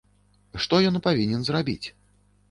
Што 0.63 0.79
ён 0.89 0.97
павінен 1.07 1.43
зрабіць? 1.49 1.87